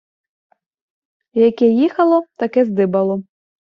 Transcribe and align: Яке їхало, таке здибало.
Яке 1.47 1.65
їхало, 1.67 2.23
таке 2.35 2.65
здибало. 2.65 3.23